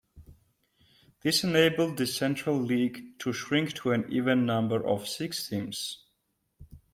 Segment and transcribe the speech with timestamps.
[1.21, 5.99] This enabled the Central League to shrink to an even number of six teams.